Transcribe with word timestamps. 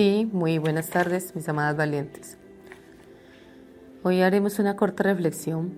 Sí, 0.00 0.26
muy 0.32 0.56
buenas 0.56 0.88
tardes, 0.88 1.36
mis 1.36 1.46
amadas 1.50 1.76
valientes. 1.76 2.38
Hoy 4.02 4.22
haremos 4.22 4.58
una 4.58 4.74
corta 4.74 5.02
reflexión. 5.02 5.74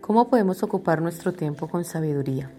¿Cómo 0.00 0.28
podemos 0.28 0.64
ocupar 0.64 1.00
nuestro 1.00 1.32
tiempo 1.32 1.68
con 1.68 1.84
sabiduría? 1.84 2.50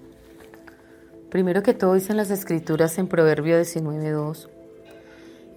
Primero 1.30 1.62
que 1.62 1.74
todo 1.74 1.94
dicen 1.94 2.16
las 2.16 2.32
escrituras 2.32 2.98
en 3.00 3.10
Proverbio 3.10 3.60
19.2, 3.60 4.48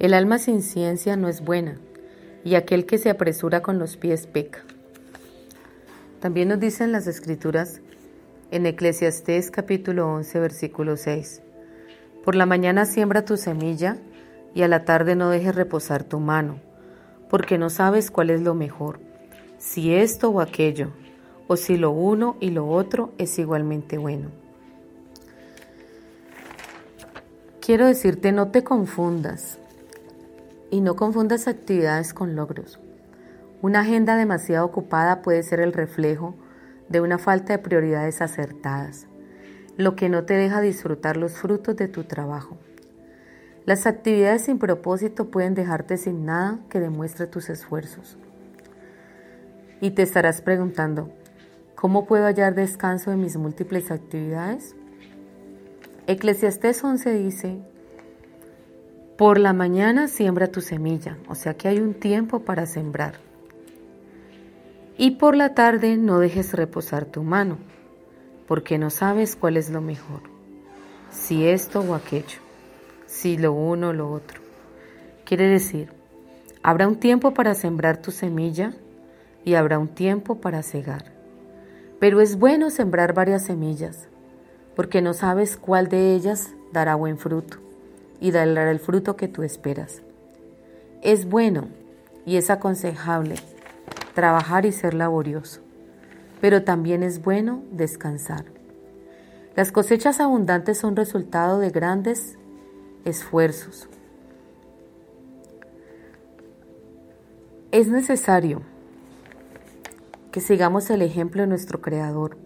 el 0.00 0.14
alma 0.14 0.38
sin 0.38 0.62
ciencia 0.62 1.14
no 1.14 1.28
es 1.28 1.44
buena, 1.44 1.78
y 2.42 2.56
aquel 2.56 2.84
que 2.84 2.98
se 2.98 3.10
apresura 3.10 3.62
con 3.62 3.78
los 3.78 3.96
pies 3.96 4.26
peca. 4.26 4.64
También 6.18 6.48
nos 6.48 6.58
dicen 6.58 6.90
las 6.90 7.06
escrituras 7.06 7.80
en 8.50 8.66
Eclesiastés 8.66 9.52
capítulo 9.52 10.12
11, 10.12 10.40
versículo 10.40 10.96
6, 10.96 11.40
por 12.24 12.34
la 12.34 12.46
mañana 12.46 12.84
siembra 12.84 13.24
tu 13.24 13.36
semilla, 13.36 13.98
y 14.54 14.62
a 14.62 14.68
la 14.68 14.84
tarde 14.84 15.16
no 15.16 15.30
dejes 15.30 15.54
reposar 15.54 16.04
tu 16.04 16.20
mano, 16.20 16.56
porque 17.28 17.58
no 17.58 17.70
sabes 17.70 18.10
cuál 18.10 18.30
es 18.30 18.42
lo 18.42 18.54
mejor, 18.54 19.00
si 19.58 19.94
esto 19.94 20.30
o 20.30 20.40
aquello, 20.40 20.90
o 21.48 21.56
si 21.56 21.76
lo 21.76 21.90
uno 21.90 22.36
y 22.40 22.50
lo 22.50 22.68
otro 22.68 23.12
es 23.18 23.38
igualmente 23.38 23.98
bueno. 23.98 24.30
Quiero 27.60 27.86
decirte, 27.86 28.32
no 28.32 28.50
te 28.50 28.64
confundas 28.64 29.58
y 30.70 30.80
no 30.80 30.96
confundas 30.96 31.46
actividades 31.46 32.12
con 32.12 32.34
logros. 32.34 32.80
Una 33.60 33.80
agenda 33.80 34.16
demasiado 34.16 34.66
ocupada 34.66 35.22
puede 35.22 35.44
ser 35.44 35.60
el 35.60 35.72
reflejo 35.72 36.34
de 36.88 37.00
una 37.00 37.18
falta 37.18 37.52
de 37.52 37.58
prioridades 37.60 38.20
acertadas, 38.20 39.06
lo 39.76 39.94
que 39.94 40.08
no 40.08 40.24
te 40.24 40.34
deja 40.34 40.60
disfrutar 40.60 41.16
los 41.16 41.34
frutos 41.34 41.76
de 41.76 41.86
tu 41.86 42.04
trabajo. 42.04 42.58
Las 43.64 43.86
actividades 43.86 44.46
sin 44.46 44.58
propósito 44.58 45.30
pueden 45.30 45.54
dejarte 45.54 45.96
sin 45.96 46.24
nada 46.24 46.58
que 46.68 46.80
demuestre 46.80 47.28
tus 47.28 47.48
esfuerzos. 47.48 48.18
Y 49.80 49.92
te 49.92 50.02
estarás 50.02 50.42
preguntando, 50.42 51.12
¿cómo 51.76 52.06
puedo 52.06 52.24
hallar 52.24 52.56
descanso 52.56 53.12
en 53.12 53.20
mis 53.20 53.36
múltiples 53.36 53.92
actividades? 53.92 54.74
Eclesiastés 56.08 56.82
11 56.82 57.14
dice, 57.14 57.58
por 59.16 59.38
la 59.38 59.52
mañana 59.52 60.08
siembra 60.08 60.48
tu 60.48 60.60
semilla, 60.60 61.18
o 61.28 61.36
sea 61.36 61.54
que 61.54 61.68
hay 61.68 61.78
un 61.78 61.94
tiempo 61.94 62.40
para 62.40 62.66
sembrar. 62.66 63.14
Y 64.98 65.12
por 65.12 65.36
la 65.36 65.54
tarde 65.54 65.96
no 65.96 66.18
dejes 66.18 66.52
reposar 66.52 67.04
tu 67.04 67.22
mano, 67.22 67.58
porque 68.48 68.76
no 68.78 68.90
sabes 68.90 69.36
cuál 69.36 69.56
es 69.56 69.70
lo 69.70 69.80
mejor, 69.80 70.22
si 71.12 71.46
esto 71.46 71.80
o 71.80 71.94
aquello 71.94 72.41
si 73.12 73.36
lo 73.36 73.52
uno 73.52 73.90
o 73.90 73.92
lo 73.92 74.10
otro. 74.10 74.40
Quiere 75.26 75.46
decir, 75.46 75.90
habrá 76.62 76.88
un 76.88 76.96
tiempo 76.96 77.34
para 77.34 77.54
sembrar 77.54 77.98
tu 77.98 78.10
semilla 78.10 78.72
y 79.44 79.54
habrá 79.54 79.78
un 79.78 79.88
tiempo 79.88 80.40
para 80.40 80.62
cegar. 80.62 81.12
Pero 82.00 82.22
es 82.22 82.38
bueno 82.38 82.70
sembrar 82.70 83.12
varias 83.12 83.44
semillas, 83.44 84.08
porque 84.74 85.02
no 85.02 85.12
sabes 85.12 85.58
cuál 85.58 85.88
de 85.88 86.14
ellas 86.14 86.54
dará 86.72 86.94
buen 86.94 87.18
fruto 87.18 87.58
y 88.18 88.30
dará 88.30 88.70
el 88.70 88.80
fruto 88.80 89.14
que 89.14 89.28
tú 89.28 89.42
esperas. 89.42 90.00
Es 91.02 91.28
bueno 91.28 91.68
y 92.24 92.38
es 92.38 92.48
aconsejable 92.48 93.34
trabajar 94.14 94.64
y 94.64 94.72
ser 94.72 94.94
laborioso, 94.94 95.60
pero 96.40 96.64
también 96.64 97.02
es 97.02 97.22
bueno 97.22 97.62
descansar. 97.70 98.46
Las 99.54 99.70
cosechas 99.70 100.18
abundantes 100.18 100.78
son 100.78 100.96
resultado 100.96 101.58
de 101.58 101.68
grandes 101.68 102.38
esfuerzos. 103.04 103.88
Es 107.70 107.88
necesario 107.88 108.62
que 110.30 110.40
sigamos 110.40 110.90
el 110.90 111.02
ejemplo 111.02 111.42
de 111.42 111.48
nuestro 111.48 111.80
Creador, 111.80 112.36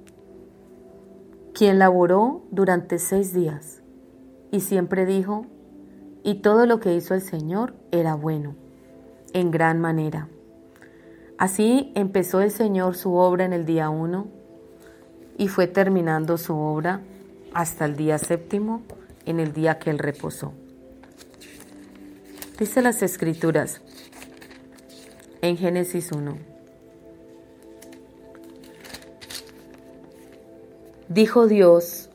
quien 1.55 1.79
laboró 1.79 2.43
durante 2.51 2.99
seis 2.99 3.33
días 3.33 3.83
y 4.51 4.61
siempre 4.61 5.07
dijo, 5.07 5.47
y 6.23 6.37
todo 6.37 6.67
lo 6.67 6.81
que 6.81 6.95
hizo 6.95 7.15
el 7.15 7.23
Señor 7.23 7.75
era 7.93 8.15
bueno, 8.15 8.55
en 9.33 9.51
gran 9.51 9.81
manera. 9.81 10.29
Así 11.39 11.93
empezó 11.95 12.41
el 12.41 12.51
Señor 12.51 12.97
su 12.97 13.15
obra 13.15 13.45
en 13.45 13.53
el 13.53 13.67
día 13.67 13.91
uno 13.91 14.27
y 15.39 15.49
fue 15.49 15.67
terminando 15.67 16.39
su 16.39 16.57
obra 16.57 17.03
hasta 17.53 17.85
el 17.85 17.97
día 17.97 18.19
séptimo 18.19 18.83
en 19.27 19.41
el 19.41 19.53
día 19.53 19.79
que 19.79 19.91
él 19.91 19.99
reposó. 19.99 20.55
Dice 22.59 22.81
las 22.81 23.03
escrituras 23.03 23.83
en 25.43 25.59
Génesis 25.59 26.11
1. 26.11 26.39
Dijo 31.09 31.47
Dios, 31.47 32.09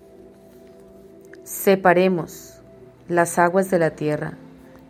separemos 1.43 2.59
las 3.07 3.37
aguas 3.39 3.69
de 3.69 3.79
la 3.79 3.91
tierra 3.91 4.37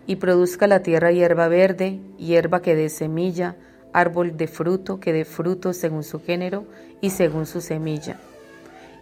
y 0.07 0.15
produzca 0.15 0.67
la 0.67 0.83
tierra 0.83 1.11
hierba 1.11 1.47
verde, 1.47 1.99
hierba 2.17 2.61
que 2.61 2.75
dé 2.75 2.89
semilla, 2.89 3.55
árbol 3.93 4.37
de 4.37 4.47
fruto 4.47 4.99
que 4.99 5.13
dé 5.13 5.25
fruto 5.25 5.73
según 5.73 6.03
su 6.03 6.21
género 6.21 6.65
y 7.01 7.09
según 7.09 7.45
su 7.45 7.61
semilla. 7.61 8.19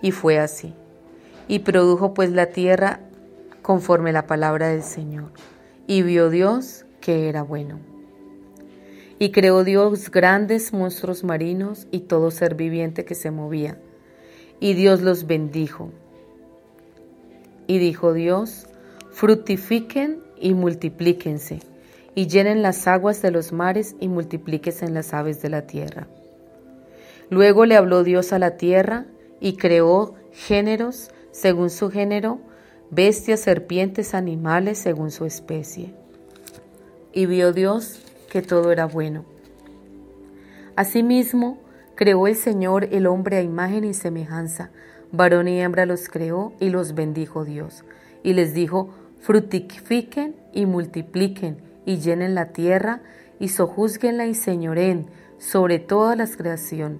Y 0.01 0.11
fue 0.11 0.39
así. 0.39 0.73
Y 1.47 1.59
produjo 1.59 2.13
pues 2.13 2.31
la 2.31 2.47
tierra 2.47 3.01
conforme 3.69 4.11
la 4.11 4.25
palabra 4.25 4.69
del 4.69 4.81
Señor. 4.81 5.29
Y 5.85 6.01
vio 6.01 6.31
Dios 6.31 6.87
que 7.01 7.29
era 7.29 7.43
bueno. 7.43 7.77
Y 9.19 9.29
creó 9.29 9.63
Dios 9.63 10.09
grandes 10.09 10.73
monstruos 10.73 11.23
marinos 11.23 11.85
y 11.91 11.99
todo 11.99 12.31
ser 12.31 12.55
viviente 12.55 13.05
que 13.05 13.13
se 13.13 13.29
movía. 13.29 13.77
Y 14.59 14.73
Dios 14.73 15.01
los 15.01 15.27
bendijo. 15.27 15.91
Y 17.67 17.77
dijo 17.77 18.13
Dios, 18.13 18.65
fructifiquen 19.11 20.17
y 20.41 20.55
multiplíquense, 20.55 21.59
y 22.15 22.25
llenen 22.25 22.63
las 22.63 22.87
aguas 22.87 23.21
de 23.21 23.29
los 23.29 23.51
mares 23.51 23.95
y 23.99 24.07
multiplíquense 24.07 24.85
en 24.85 24.95
las 24.95 25.13
aves 25.13 25.43
de 25.43 25.49
la 25.49 25.67
tierra. 25.67 26.07
Luego 27.29 27.67
le 27.67 27.75
habló 27.75 28.03
Dios 28.03 28.33
a 28.33 28.39
la 28.39 28.57
tierra 28.57 29.05
y 29.39 29.57
creó 29.57 30.15
géneros 30.31 31.11
según 31.31 31.69
su 31.69 31.91
género, 31.91 32.39
bestias, 32.91 33.41
serpientes, 33.41 34.13
animales 34.13 34.77
según 34.77 35.11
su 35.11 35.25
especie. 35.25 35.93
Y 37.13 37.25
vio 37.25 37.53
Dios 37.53 38.01
que 38.31 38.41
todo 38.41 38.71
era 38.71 38.85
bueno. 38.85 39.25
Asimismo, 40.75 41.59
creó 41.95 42.27
el 42.27 42.35
Señor 42.35 42.87
el 42.91 43.07
hombre 43.07 43.37
a 43.37 43.41
imagen 43.41 43.83
y 43.83 43.93
semejanza, 43.93 44.71
varón 45.11 45.47
y 45.47 45.59
hembra 45.59 45.85
los 45.85 46.07
creó 46.07 46.53
y 46.59 46.69
los 46.69 46.95
bendijo 46.95 47.43
Dios. 47.43 47.83
Y 48.23 48.33
les 48.33 48.53
dijo, 48.53 48.89
fructifiquen 49.19 50.35
y 50.53 50.65
multipliquen 50.65 51.57
y 51.85 51.97
llenen 51.97 52.35
la 52.35 52.53
tierra 52.53 53.01
y 53.39 53.49
sojuzguenla 53.49 54.27
y 54.27 54.35
señoren 54.35 55.07
sobre 55.37 55.79
toda 55.79 56.15
la 56.15 56.27
creación, 56.27 56.99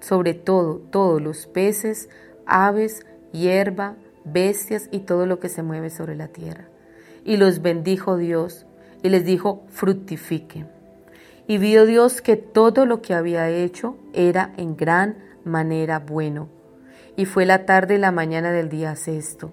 sobre 0.00 0.34
todo, 0.34 0.78
todos 0.90 1.22
los 1.22 1.46
peces, 1.46 2.08
aves, 2.46 3.06
hierba, 3.32 3.96
bestias 4.24 4.88
y 4.90 5.00
todo 5.00 5.26
lo 5.26 5.38
que 5.38 5.48
se 5.48 5.62
mueve 5.62 5.90
sobre 5.90 6.16
la 6.16 6.28
tierra. 6.28 6.68
Y 7.24 7.36
los 7.36 7.62
bendijo 7.62 8.16
Dios 8.16 8.66
y 9.02 9.08
les 9.08 9.24
dijo, 9.24 9.64
fructifiquen. 9.68 10.68
Y 11.46 11.58
vio 11.58 11.86
Dios 11.86 12.22
que 12.22 12.36
todo 12.36 12.86
lo 12.86 13.02
que 13.02 13.14
había 13.14 13.48
hecho 13.50 13.96
era 14.12 14.52
en 14.56 14.76
gran 14.76 15.16
manera 15.44 15.98
bueno. 15.98 16.48
Y 17.16 17.26
fue 17.26 17.44
la 17.44 17.66
tarde 17.66 17.96
y 17.96 17.98
la 17.98 18.12
mañana 18.12 18.52
del 18.52 18.68
día 18.68 18.96
sexto. 18.96 19.52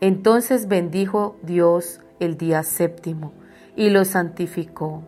Entonces 0.00 0.68
bendijo 0.68 1.36
Dios 1.42 2.00
el 2.20 2.36
día 2.36 2.62
séptimo 2.62 3.32
y 3.76 3.90
lo 3.90 4.04
santificó. 4.04 5.02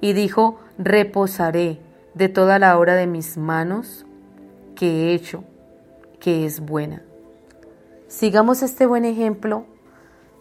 Y 0.00 0.12
dijo, 0.12 0.58
reposaré 0.78 1.80
de 2.14 2.28
toda 2.28 2.58
la 2.58 2.78
obra 2.78 2.94
de 2.94 3.06
mis 3.06 3.36
manos 3.36 4.06
que 4.74 4.86
he 4.86 5.14
hecho, 5.14 5.44
que 6.20 6.46
es 6.46 6.60
buena. 6.60 7.02
Sigamos 8.10 8.64
este 8.64 8.86
buen 8.86 9.04
ejemplo 9.04 9.66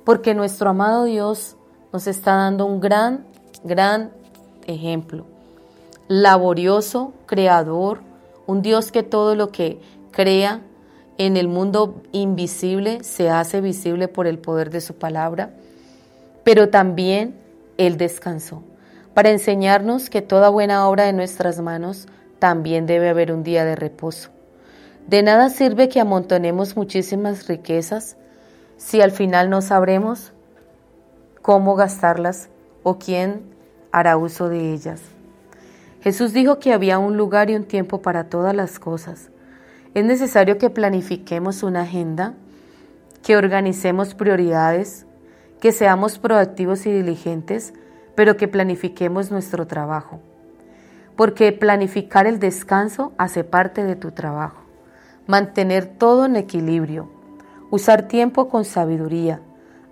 porque 0.03 0.33
nuestro 0.33 0.71
amado 0.71 1.03
Dios 1.03 1.55
nos 1.93 2.07
está 2.07 2.33
dando 2.33 2.65
un 2.65 2.79
gran, 2.79 3.27
gran 3.63 4.11
ejemplo. 4.65 5.27
Laborioso, 6.07 7.13
creador, 7.27 7.99
un 8.47 8.63
Dios 8.63 8.91
que 8.91 9.03
todo 9.03 9.35
lo 9.35 9.51
que 9.51 9.79
crea 10.09 10.61
en 11.19 11.37
el 11.37 11.47
mundo 11.47 12.01
invisible 12.11 13.03
se 13.03 13.29
hace 13.29 13.61
visible 13.61 14.07
por 14.07 14.25
el 14.25 14.39
poder 14.39 14.71
de 14.71 14.81
su 14.81 14.95
palabra, 14.95 15.51
pero 16.43 16.69
también 16.69 17.39
Él 17.77 17.97
descansó 17.97 18.63
para 19.13 19.29
enseñarnos 19.29 20.09
que 20.09 20.23
toda 20.23 20.49
buena 20.49 20.89
obra 20.89 21.03
de 21.03 21.13
nuestras 21.13 21.61
manos 21.61 22.07
también 22.39 22.87
debe 22.87 23.09
haber 23.09 23.31
un 23.31 23.43
día 23.43 23.63
de 23.63 23.75
reposo. 23.75 24.31
De 25.09 25.23
nada 25.23 25.49
sirve 25.49 25.89
que 25.89 25.99
amontonemos 25.99 26.77
muchísimas 26.77 27.47
riquezas 27.47 28.15
si 28.77 29.01
al 29.01 29.09
final 29.09 29.49
no 29.49 29.63
sabremos 29.63 30.33
cómo 31.41 31.73
gastarlas 31.73 32.49
o 32.83 32.99
quién 32.99 33.41
hará 33.91 34.17
uso 34.17 34.49
de 34.49 34.71
ellas. 34.71 35.01
Jesús 36.01 36.31
dijo 36.31 36.59
que 36.59 36.73
había 36.73 36.99
un 36.99 37.17
lugar 37.17 37.49
y 37.49 37.55
un 37.55 37.63
tiempo 37.63 38.03
para 38.03 38.25
todas 38.25 38.55
las 38.55 38.77
cosas. 38.77 39.31
Es 39.95 40.05
necesario 40.05 40.59
que 40.59 40.69
planifiquemos 40.69 41.63
una 41.63 41.81
agenda, 41.81 42.35
que 43.23 43.35
organicemos 43.35 44.13
prioridades, 44.13 45.07
que 45.59 45.71
seamos 45.71 46.19
proactivos 46.19 46.85
y 46.85 46.91
diligentes, 46.91 47.73
pero 48.13 48.37
que 48.37 48.47
planifiquemos 48.47 49.31
nuestro 49.31 49.65
trabajo. 49.65 50.19
Porque 51.15 51.51
planificar 51.51 52.27
el 52.27 52.37
descanso 52.37 53.11
hace 53.17 53.43
parte 53.43 53.83
de 53.83 53.95
tu 53.95 54.11
trabajo. 54.11 54.68
Mantener 55.29 55.85
todo 55.85 56.25
en 56.25 56.35
equilibrio, 56.35 57.07
usar 57.69 58.07
tiempo 58.07 58.49
con 58.49 58.65
sabiduría, 58.65 59.41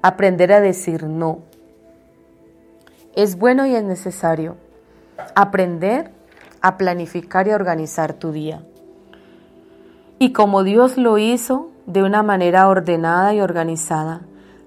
aprender 0.01 0.51
a 0.51 0.61
decir 0.61 1.03
no. 1.03 1.41
Es 3.15 3.37
bueno 3.37 3.67
y 3.67 3.75
es 3.75 3.83
necesario 3.83 4.57
aprender 5.35 6.09
a 6.61 6.75
planificar 6.75 7.47
y 7.47 7.51
organizar 7.51 8.13
tu 8.13 8.31
día. 8.31 8.63
Y 10.17 10.33
como 10.33 10.63
Dios 10.63 10.97
lo 10.97 11.19
hizo 11.19 11.69
de 11.85 12.01
una 12.01 12.23
manera 12.23 12.67
ordenada 12.67 13.35
y 13.35 13.39
organizada, 13.39 14.21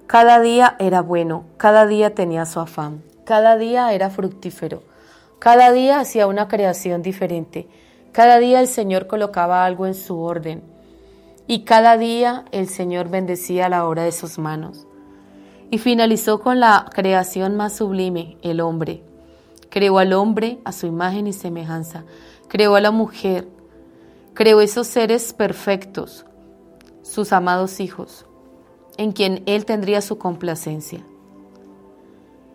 cada 0.07 0.39
día 0.39 0.77
era 0.79 1.01
bueno, 1.01 1.43
cada 1.57 1.85
día 1.85 2.15
tenía 2.15 2.45
su 2.45 2.61
afán, 2.61 3.03
cada 3.25 3.57
día 3.57 3.91
era 3.91 4.09
fructífero, 4.09 4.83
cada 5.37 5.73
día 5.73 5.99
hacía 5.99 6.27
una 6.27 6.47
creación 6.47 7.01
diferente, 7.01 7.67
cada 8.11 8.39
día 8.39 8.59
el 8.59 8.67
Señor 8.67 9.07
colocaba 9.07 9.65
algo 9.65 9.87
en 9.87 9.93
su 9.93 10.19
orden 10.19 10.63
y 11.47 11.63
cada 11.63 11.97
día 11.97 12.45
el 12.51 12.67
Señor 12.67 13.09
bendecía 13.09 13.69
la 13.69 13.87
obra 13.87 14.03
de 14.03 14.11
sus 14.11 14.37
manos. 14.37 14.87
Y 15.69 15.77
finalizó 15.77 16.41
con 16.41 16.59
la 16.59 16.89
creación 16.93 17.55
más 17.55 17.75
sublime, 17.75 18.37
el 18.41 18.59
hombre. 18.59 19.03
Creó 19.69 19.99
al 19.99 20.13
hombre 20.13 20.59
a 20.65 20.73
su 20.73 20.85
imagen 20.85 21.27
y 21.27 21.33
semejanza. 21.33 22.03
Creó 22.49 22.75
a 22.75 22.81
la 22.81 22.91
mujer. 22.91 23.47
Creó 24.33 24.61
esos 24.61 24.87
seres 24.87 25.33
perfectos, 25.33 26.25
sus 27.03 27.33
amados 27.33 27.81
hijos, 27.81 28.25
en 28.97 29.11
quien 29.11 29.43
él 29.45 29.65
tendría 29.65 30.01
su 30.01 30.17
complacencia. 30.17 31.05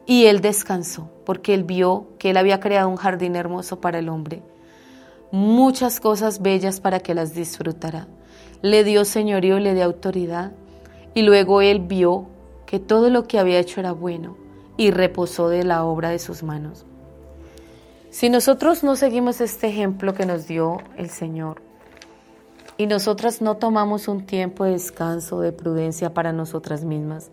Y 0.07 0.25
él 0.25 0.41
descansó, 0.41 1.11
porque 1.27 1.53
él 1.53 1.65
vio 1.65 2.07
que 2.19 2.31
él 2.31 2.39
había 2.39 2.61
creado 2.61 2.89
un 2.89 2.97
jardín 2.97 3.37
hermoso 3.37 3.81
para 3.81 3.99
el 3.99 4.09
hombre, 4.09 4.43
muchas 5.31 6.01
cosas 6.01 6.41
bellas 6.41 6.81
para 6.81 7.01
que 7.01 7.15
las 7.15 7.35
disfrutara. 7.35 8.09
Le 8.63 8.85
dio 8.85 9.05
señorío, 9.05 9.59
le 9.59 9.75
dio 9.75 9.85
autoridad, 9.85 10.53
y 11.15 11.23
luego 11.23 11.63
él 11.63 11.81
vio 11.81 12.27
que 12.67 12.79
todo 12.79 13.11
lo 13.11 13.27
que 13.27 13.39
había 13.39 13.59
hecho 13.59 13.81
era 13.81 13.93
bueno 13.93 14.37
y 14.77 14.91
reposó 14.91 15.49
de 15.49 15.65
la 15.65 15.85
obra 15.85 16.11
de 16.11 16.19
sus 16.19 16.43
manos. 16.43 16.85
Si 18.11 18.31
nosotros 18.31 18.83
no 18.83 18.97
seguimos 18.97 19.41
este 19.41 19.69
ejemplo 19.69 20.15
que 20.15 20.27
nos 20.27 20.47
dio 20.47 20.79
el 20.97 21.11
Señor 21.11 21.63
y 22.79 22.87
nosotras 22.87 23.41
no 23.41 23.57
tomamos 23.57 24.09
un 24.09 24.27
tiempo 24.27 24.65
de 24.65 24.73
descanso, 24.73 25.41
de 25.41 25.53
prudencia 25.53 26.13
para 26.13 26.33
nosotras 26.33 26.85
mismas, 26.85 27.31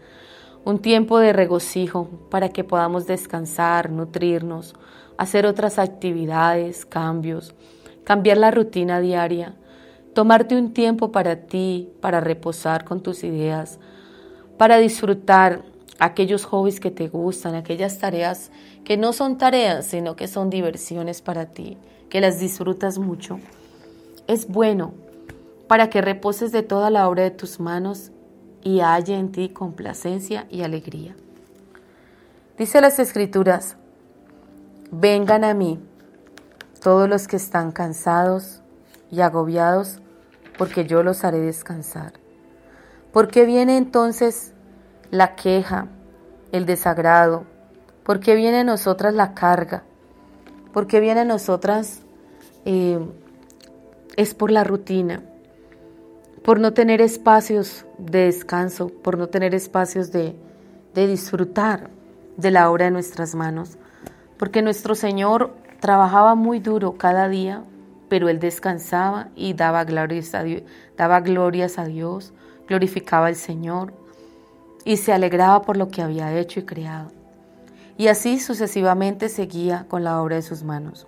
un 0.65 0.79
tiempo 0.79 1.19
de 1.19 1.33
regocijo 1.33 2.07
para 2.29 2.49
que 2.49 2.63
podamos 2.63 3.05
descansar, 3.05 3.89
nutrirnos, 3.89 4.75
hacer 5.17 5.45
otras 5.45 5.79
actividades, 5.79 6.85
cambios, 6.85 7.53
cambiar 8.03 8.37
la 8.37 8.51
rutina 8.51 8.99
diaria, 8.99 9.55
tomarte 10.13 10.55
un 10.55 10.73
tiempo 10.73 11.11
para 11.11 11.47
ti, 11.47 11.89
para 12.01 12.19
reposar 12.19 12.85
con 12.85 13.01
tus 13.01 13.23
ideas, 13.23 13.79
para 14.57 14.77
disfrutar 14.77 15.63
aquellos 15.99 16.45
hobbies 16.45 16.79
que 16.79 16.91
te 16.91 17.07
gustan, 17.07 17.55
aquellas 17.55 17.97
tareas 17.99 18.51
que 18.83 18.97
no 18.97 19.13
son 19.13 19.37
tareas, 19.37 19.85
sino 19.85 20.15
que 20.15 20.27
son 20.27 20.49
diversiones 20.49 21.21
para 21.21 21.47
ti, 21.47 21.77
que 22.09 22.21
las 22.21 22.39
disfrutas 22.39 22.97
mucho. 22.97 23.39
Es 24.27 24.47
bueno 24.47 24.93
para 25.67 25.89
que 25.89 26.01
reposes 26.01 26.51
de 26.51 26.63
toda 26.63 26.89
la 26.89 27.07
obra 27.07 27.23
de 27.23 27.31
tus 27.31 27.59
manos 27.59 28.11
y 28.63 28.81
haya 28.81 29.17
en 29.17 29.31
ti 29.31 29.49
complacencia 29.49 30.47
y 30.49 30.61
alegría. 30.61 31.15
Dice 32.57 32.81
las 32.81 32.99
escrituras, 32.99 33.77
vengan 34.91 35.43
a 35.43 35.53
mí 35.53 35.79
todos 36.83 37.07
los 37.07 37.29
que 37.29 37.37
están 37.37 37.71
cansados 37.71 38.61
y 39.09 39.21
agobiados, 39.21 39.99
porque 40.57 40.85
yo 40.85 41.01
los 41.01 41.23
haré 41.23 41.39
descansar. 41.39 42.11
¿Por 43.13 43.29
qué 43.29 43.45
viene 43.45 43.77
entonces 43.77 44.53
la 45.09 45.35
queja, 45.35 45.87
el 46.51 46.65
desagrado? 46.65 47.45
¿Por 48.03 48.19
qué 48.19 48.35
viene 48.35 48.59
a 48.59 48.63
nosotras 48.65 49.13
la 49.13 49.33
carga? 49.33 49.83
¿Por 50.73 50.85
qué 50.85 50.99
viene 50.99 51.21
a 51.21 51.25
nosotras? 51.25 52.01
Eh, 52.65 52.99
es 54.17 54.33
por 54.33 54.51
la 54.51 54.65
rutina, 54.65 55.23
por 56.43 56.59
no 56.59 56.73
tener 56.73 57.01
espacios 57.01 57.85
de 57.97 58.25
descanso, 58.25 58.89
por 58.89 59.17
no 59.17 59.27
tener 59.27 59.55
espacios 59.55 60.11
de, 60.11 60.35
de 60.93 61.07
disfrutar 61.07 61.89
de 62.35 62.51
la 62.51 62.69
obra 62.69 62.85
de 62.85 62.91
nuestras 62.91 63.35
manos. 63.35 63.77
Porque 64.37 64.61
nuestro 64.61 64.95
Señor 64.95 65.62
trabajaba 65.83 66.33
muy 66.35 66.61
duro 66.61 66.93
cada 66.93 67.27
día, 67.27 67.61
pero 68.07 68.29
Él 68.29 68.39
descansaba 68.39 69.27
y 69.35 69.53
daba 69.53 69.83
glorias 69.83 70.33
a 70.33 71.83
Dios, 71.83 72.33
glorificaba 72.69 73.27
al 73.27 73.35
Señor 73.35 73.93
y 74.85 74.95
se 74.95 75.11
alegraba 75.11 75.61
por 75.63 75.75
lo 75.75 75.89
que 75.89 76.01
había 76.01 76.39
hecho 76.39 76.61
y 76.61 76.63
creado. 76.63 77.11
Y 77.97 78.07
así 78.07 78.39
sucesivamente 78.39 79.27
seguía 79.27 79.85
con 79.89 80.05
la 80.05 80.21
obra 80.21 80.37
de 80.37 80.41
sus 80.43 80.63
manos. 80.63 81.05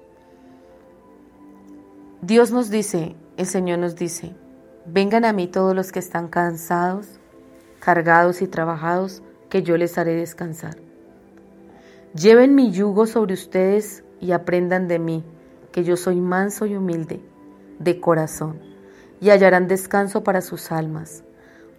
Dios 2.21 2.51
nos 2.51 2.69
dice, 2.69 3.15
el 3.37 3.45
Señor 3.45 3.79
nos 3.79 3.95
dice, 3.95 4.35
vengan 4.85 5.23
a 5.23 5.31
mí 5.31 5.47
todos 5.47 5.73
los 5.73 5.93
que 5.93 5.99
están 5.99 6.27
cansados, 6.27 7.21
cargados 7.79 8.41
y 8.41 8.47
trabajados, 8.47 9.23
que 9.47 9.63
yo 9.63 9.77
les 9.77 9.97
haré 9.97 10.15
descansar. 10.15 10.75
Lleven 12.13 12.55
mi 12.55 12.71
yugo 12.71 13.05
sobre 13.05 13.35
ustedes 13.35 14.04
y 14.21 14.31
aprendan 14.31 14.87
de 14.87 14.99
mí, 14.99 15.23
que 15.71 15.83
yo 15.83 15.97
soy 15.97 16.21
manso 16.21 16.65
y 16.65 16.75
humilde, 16.75 17.21
de 17.79 17.99
corazón, 17.99 18.59
y 19.21 19.29
hallarán 19.29 19.67
descanso 19.67 20.23
para 20.23 20.41
sus 20.41 20.71
almas 20.71 21.23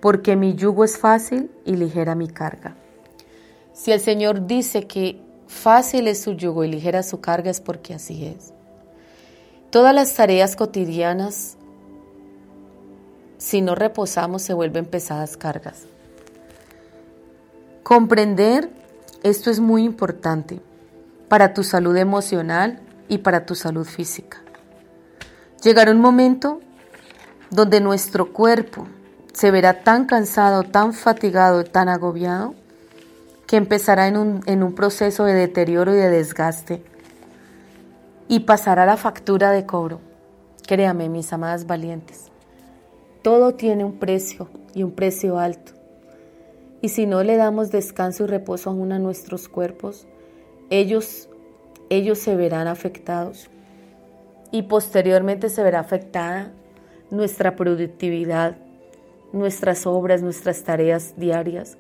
porque 0.01 0.37
mi 0.37 0.55
yugo 0.55 0.85
es 0.85 0.99
fácil 0.99 1.51
y 1.65 1.77
ligera 1.77 2.15
mi 2.15 2.29
carga. 2.29 2.77
Si 3.73 3.93
el 3.93 4.01
Señor 4.01 4.47
dice 4.47 4.87
que 4.87 5.21
fácil 5.47 6.09
es 6.09 6.21
su 6.21 6.33
yugo 6.33 6.65
y 6.65 6.69
ligera 6.69 7.03
su 7.03 7.21
carga 7.21 7.51
es 7.51 7.61
porque 7.61 7.95
así 7.95 8.25
es. 8.25 8.53
Todas 9.71 9.95
las 9.95 10.15
tareas 10.15 10.57
cotidianas, 10.57 11.57
si 13.39 13.61
no 13.61 13.75
reposamos, 13.75 14.43
se 14.43 14.55
vuelven 14.55 14.87
pesadas 14.87 15.37
cargas. 15.37 15.87
Comprender 17.83 18.71
esto 19.23 19.51
es 19.51 19.61
muy 19.61 19.85
importante 19.85 20.61
para 21.29 21.55
tu 21.55 21.63
salud 21.63 21.97
emocional 21.97 22.81
y 23.09 23.19
para 23.19 23.47
tu 23.47 23.55
salud 23.55 23.85
física. 23.85 24.39
Llegará 25.63 25.91
un 25.91 26.01
momento 26.01 26.61
donde 27.51 27.81
nuestro 27.81 28.33
cuerpo 28.33 28.87
se 29.33 29.51
verá 29.51 29.83
tan 29.83 30.07
cansado, 30.07 30.63
tan 30.63 30.93
fatigado, 30.93 31.65
tan 31.65 31.89
agobiado, 31.89 32.55
que 33.47 33.57
empezará 33.57 34.09
en 34.09 34.17
un, 34.17 34.41
en 34.47 34.63
un 34.63 34.75
proceso 34.75 35.25
de 35.25 35.35
deterioro 35.35 35.95
y 35.95 35.97
de 35.97 36.11
desgaste 36.11 36.83
y 38.29 38.41
pasará 38.41 38.87
la 38.87 38.97
factura 38.97 39.53
de 39.53 39.67
cobro. 39.67 40.01
Créame, 40.67 41.09
mis 41.09 41.33
amadas 41.33 41.67
valientes, 41.67 42.27
todo 43.23 43.55
tiene 43.55 43.85
un 43.85 43.99
precio 43.99 44.49
y 44.75 44.83
un 44.83 44.93
precio 44.93 45.39
alto. 45.39 45.73
Y 46.81 46.89
si 46.91 47.07
no 47.07 47.23
le 47.23 47.37
damos 47.37 47.71
descanso 47.71 48.25
y 48.25 48.27
reposo 48.27 48.71
aún 48.71 48.93
a 48.93 48.99
nuestros 48.99 49.49
cuerpos, 49.49 50.07
ellos, 50.71 51.29
ellos 51.91 52.19
se 52.19 52.37
verán 52.37 52.67
afectados. 52.67 53.49
Y 54.53 54.63
posteriormente 54.63 55.49
se 55.49 55.63
verá 55.63 55.81
afectada 55.81 56.53
nuestra 57.11 57.57
productividad, 57.57 58.57
nuestras 59.33 59.87
obras, 59.87 60.23
nuestras 60.23 60.63
tareas 60.63 61.15
diarias. 61.17 61.77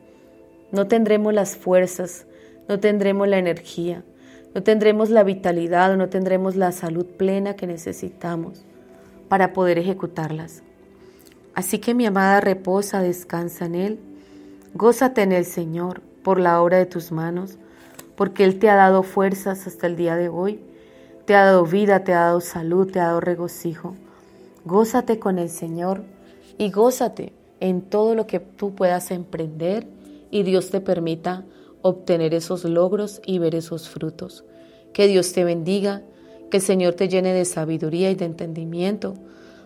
No 0.73 0.89
tendremos 0.89 1.33
las 1.33 1.57
fuerzas 1.57 2.27
no 2.69 2.81
tendremos 2.81 3.29
la 3.29 3.39
energía, 3.39 4.03
no 4.55 4.63
tendremos 4.63 5.11
la 5.11 5.23
vitalidad 5.23 5.97
no 5.97 6.09
tendremos 6.09 6.57
la 6.57 6.73
salud 6.73 7.07
plena 7.07 7.55
que 7.55 7.67
necesitamos 7.67 8.65
para 9.29 9.53
poder 9.53 9.79
ejecutarlas. 9.79 10.63
Así 11.55 11.79
que 11.79 11.95
mi 11.95 12.07
amada 12.07 12.41
reposa, 12.41 13.01
descansa 13.01 13.67
en 13.67 13.75
Él, 13.75 13.99
gózate 14.75 15.23
en 15.23 15.33
el 15.33 15.45
Señor 15.45 16.03
por 16.23 16.41
la 16.41 16.61
obra 16.61 16.79
de 16.79 16.87
tus 16.87 17.13
manos, 17.13 17.59
porque 18.17 18.45
Él 18.45 18.59
te 18.59 18.71
ha 18.71 18.77
dado 18.77 19.03
fuerzas 19.03 19.67
hasta 19.67 19.87
el 19.87 19.97
día 19.97 20.17
de 20.17 20.29
hoy, 20.29 20.61
te 21.27 21.35
ha 21.35 21.45
dado 21.45 21.65
vida, 21.67 22.05
te 22.05 22.13
ha 22.13 22.21
dado 22.21 22.41
salud, 22.41 22.91
te 22.91 23.01
ha 23.01 23.07
dado 23.07 23.21
regocijo. 23.21 23.95
Gózate 24.65 25.19
con 25.19 25.39
el 25.39 25.49
Señor 25.49 26.03
y 26.59 26.71
gózate 26.71 27.33
en 27.61 27.83
todo 27.83 28.15
lo 28.15 28.27
que 28.27 28.41
tú 28.41 28.75
puedas 28.75 29.11
emprender 29.11 29.87
y 30.31 30.43
Dios 30.43 30.71
te 30.71 30.81
permita 30.81 31.45
obtener 31.83 32.35
esos 32.35 32.65
logros 32.65 33.21
y 33.25 33.39
ver 33.39 33.55
esos 33.55 33.89
frutos. 33.89 34.45
Que 34.93 35.07
Dios 35.07 35.33
te 35.33 35.45
bendiga, 35.45 36.03
que 36.51 36.59
el 36.59 36.63
Señor 36.63 36.95
te 36.95 37.09
llene 37.09 37.33
de 37.33 37.45
sabiduría 37.45 38.11
y 38.11 38.15
de 38.15 38.25
entendimiento 38.25 39.15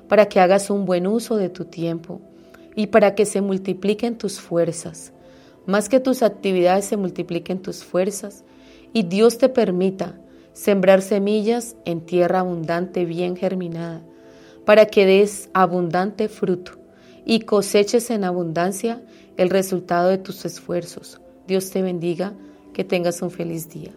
para 0.08 0.26
que 0.26 0.40
hagas 0.40 0.70
un 0.70 0.86
buen 0.86 1.06
uso 1.06 1.36
de 1.36 1.48
tu 1.48 1.66
tiempo 1.66 2.20
y 2.74 2.88
para 2.88 3.14
que 3.14 3.26
se 3.26 3.40
multipliquen 3.40 4.18
tus 4.18 4.40
fuerzas. 4.40 5.12
Más 5.70 5.88
que 5.88 6.00
tus 6.00 6.24
actividades 6.24 6.86
se 6.86 6.96
multipliquen 6.96 7.62
tus 7.62 7.84
fuerzas 7.84 8.42
y 8.92 9.04
Dios 9.04 9.38
te 9.38 9.48
permita 9.48 10.18
sembrar 10.52 11.00
semillas 11.00 11.76
en 11.84 12.00
tierra 12.00 12.40
abundante, 12.40 13.04
bien 13.04 13.36
germinada, 13.36 14.02
para 14.64 14.86
que 14.86 15.06
des 15.06 15.48
abundante 15.54 16.28
fruto 16.28 16.72
y 17.24 17.42
coseches 17.42 18.10
en 18.10 18.24
abundancia 18.24 19.00
el 19.36 19.48
resultado 19.48 20.08
de 20.08 20.18
tus 20.18 20.44
esfuerzos. 20.44 21.20
Dios 21.46 21.70
te 21.70 21.82
bendiga, 21.82 22.34
que 22.74 22.82
tengas 22.82 23.22
un 23.22 23.30
feliz 23.30 23.68
día. 23.68 23.92